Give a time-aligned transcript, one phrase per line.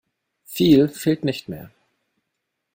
[0.45, 1.69] Viel fehlt nicht mehr.